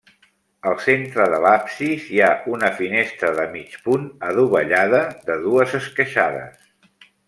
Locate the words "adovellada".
4.33-5.05